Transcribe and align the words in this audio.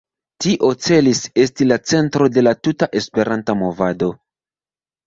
Tio 0.45 0.69
celis 0.85 1.21
esti 1.43 1.67
la 1.73 1.79
centro 1.91 2.31
de 2.39 2.45
la 2.47 2.55
tuta 2.63 2.91
Esperanta 3.03 3.59
movado. 3.63 4.15